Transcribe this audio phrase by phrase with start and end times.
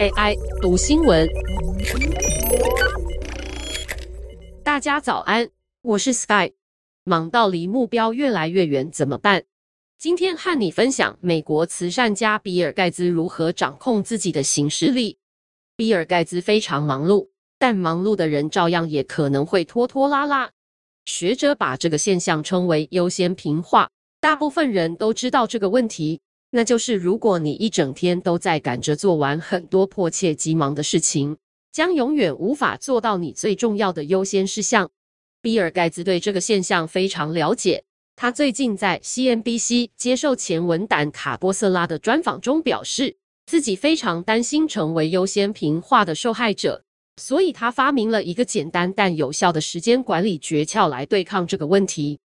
[0.00, 1.28] AI 读新闻，
[4.62, 5.48] 大家早安，
[5.82, 6.52] 我是 Sky。
[7.04, 9.44] 忙到离目标越来越远怎么办？
[9.98, 15.18] 今天和你分享美国慈善家比尔盖茨如何掌控自己的行事力。
[15.76, 17.28] 比尔盖茨非常忙碌，
[17.58, 20.50] 但忙碌的人照样也可能会拖拖拉拉。
[21.04, 23.90] 学者把这个现象称为优先平化。
[24.20, 26.20] 大部分人都知道这个问题，
[26.54, 31.38] 那就是如果你一整天都在赶着做完很多迫切急忙的事情，
[31.72, 34.90] 将永远无法做到你最重要的优先事项。
[35.40, 37.84] 比尔盖茨对这个现象非常了解。
[38.16, 43.16] 他最近在 CNBC 接受前文胆卡波瑟拉的专访中表示，
[43.46, 46.84] 自己非常担心成为优先平化的受害者，
[47.16, 52.20] 所以他发明了一个简单但有效的时间管理诀窍来对抗这个问题。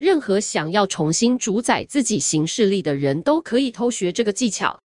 [0.00, 4.80] 任何想要重新主宰自己行事力的人都可以偷学这个技巧。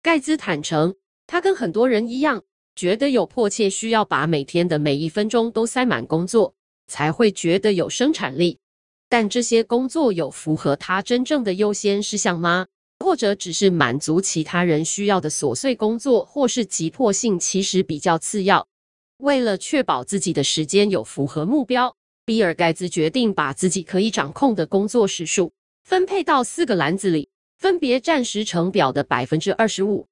[0.00, 0.94] 盖茨坦诚，
[1.26, 2.44] 他跟很多人一样，
[2.76, 6.54] 觉得有迫切需要把每天的每一分钟都塞满工作，
[6.86, 8.60] 才会觉得有生产力。
[9.08, 12.68] 但这些工作有符合他真正的优先事项吗？
[13.00, 18.68] 或者只是满足其他人需要的琐碎工作，或是急迫性其实比较次要？
[19.16, 21.96] 为了确保自己的时间有符合目标。
[22.30, 27.28] 比尔盖茨决定把自己可以掌控的工作时数分配到四个篮子里，
[27.58, 30.06] 分别占时程表的百分之二十五。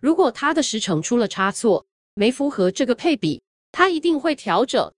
[0.00, 4.92] 如果他的时程出了差错，没符合这个配比，他一定会调整。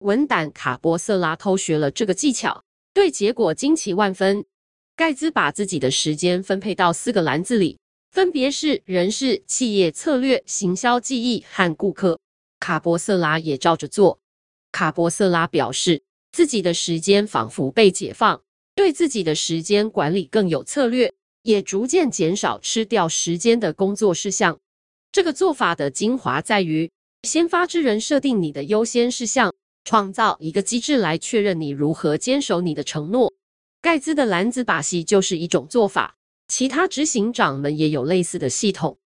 [0.00, 4.44] 文胆卡波瑟拉偷学了这个技巧，对结果惊奇万分。
[4.94, 7.78] 盖茨把自己的时间分配到四个篮子里，
[8.10, 12.18] 分别是人事、企业策略、行销记忆和顾客。
[12.58, 14.18] 卡波瑟拉也照着做。
[14.70, 18.42] 卡波瑟拉表示，自己的时间仿佛被解放，
[18.74, 24.58] 对自己的时间管理更有策略，也逐渐减少吃掉时间的工作事项。
[25.10, 26.90] 这个做法的精华在于，
[27.24, 29.52] 先发制人设定你的优先事项，
[29.84, 33.34] 创造一个机制来确认你如何坚守你的承诺。
[33.82, 38.98] 盖茨的篮子把戏就是一种做法，其他执行长们也有类似的系统。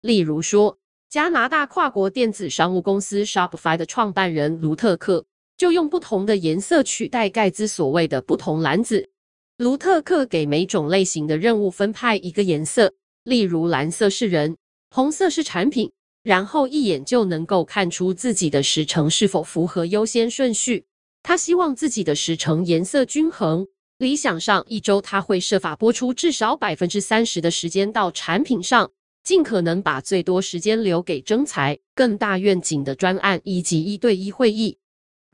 [0.00, 0.78] 例如说，
[1.08, 5.26] 加拿大跨国电子商务公司 Shopify 的创办人卢特克。
[5.62, 9.10] 就用不同的颜色取代盖茨所谓的不同篮子。
[9.58, 14.56] 卢特克给每种类型的任务分派一个颜色，例如蓝色是人，
[14.90, 15.92] 红色是产品，
[16.24, 20.84] 然后一眼就能够看出自己的时程是否符合优先顺序。
[21.22, 23.68] 他希望自己的时程颜色均衡，
[23.98, 28.90] 理想上一周他会设法拨出至少百分之三十的时间到产品上，
[29.22, 34.78] 尽可能把最多时间留给征才、更大愿景的专案以及一对一会议。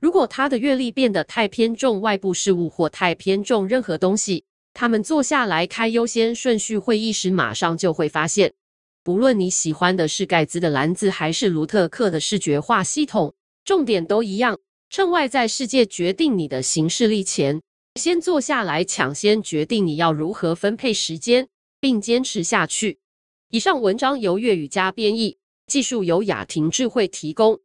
[0.01, 8.55] 如果他的阅历变得太偏重外部事物或太偏重任何东西，他们坐下来开优先顺序会议时，马上就会发现，
[9.03, 14.61] 不论你喜欢的是盖茨的篮子还是卢特克的视觉化系统，重点都一样。
[14.89, 17.61] 趁外在世界决定你的行事历前，
[17.97, 21.49] 先坐下来抢先决定你要如何分配时间，
[21.81, 23.01] 并坚持下去。
[23.51, 27.61] 以上文章由粤语加编译，技术由雅婷智慧提供。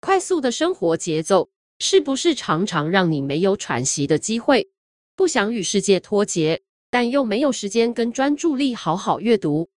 [0.00, 1.48] 快速的生活节奏。
[1.78, 4.70] 是不是常常让你没有喘息的机会？
[5.14, 9.68] 不想与世界脱节，但又没有时间跟专注力好好阅读？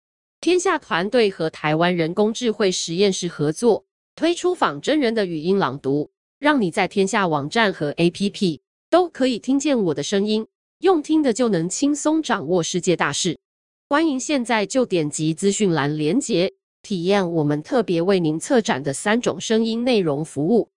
[0.40, 10.46] 天下团队和台湾人工智慧实验室合作，推出仿真人的语音朗读，让你在天下网站和 APP 都可以听见我的声音，
[10.78, 13.38] 用听的就能轻松掌握世界大事。
[13.88, 20.70] 欢迎现在就点击资讯栏连结，体验我们特别为您策展的三种声音内容服务。